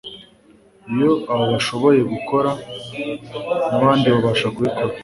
[0.89, 2.51] ibyo abo bashoboye gukora,
[3.73, 4.93] n'abandi babasha kubikora